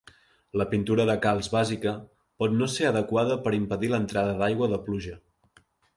[0.59, 1.93] La pintura de calç bàsica
[2.43, 5.15] pot no ser adequada per impedir l'entrada d'aigua de pluja.